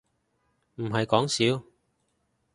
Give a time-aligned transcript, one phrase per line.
[0.77, 1.63] 唔係講笑